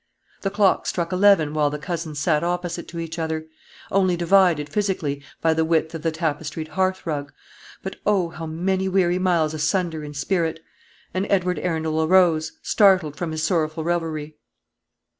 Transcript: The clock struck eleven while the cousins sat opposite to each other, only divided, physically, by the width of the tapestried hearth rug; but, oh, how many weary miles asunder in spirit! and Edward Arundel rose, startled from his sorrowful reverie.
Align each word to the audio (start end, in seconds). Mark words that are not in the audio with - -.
The 0.41 0.49
clock 0.49 0.87
struck 0.87 1.11
eleven 1.13 1.53
while 1.53 1.69
the 1.69 1.77
cousins 1.77 2.17
sat 2.17 2.43
opposite 2.43 2.87
to 2.87 2.97
each 2.97 3.19
other, 3.19 3.45
only 3.91 4.17
divided, 4.17 4.67
physically, 4.67 5.21
by 5.41 5.53
the 5.53 5.63
width 5.63 5.93
of 5.93 6.01
the 6.01 6.09
tapestried 6.09 6.69
hearth 6.69 7.05
rug; 7.05 7.31
but, 7.83 7.97
oh, 8.03 8.29
how 8.29 8.47
many 8.47 8.89
weary 8.89 9.19
miles 9.19 9.53
asunder 9.53 10.03
in 10.03 10.15
spirit! 10.15 10.59
and 11.13 11.27
Edward 11.29 11.59
Arundel 11.59 12.07
rose, 12.07 12.53
startled 12.63 13.15
from 13.15 13.29
his 13.29 13.43
sorrowful 13.43 13.83
reverie. 13.83 14.35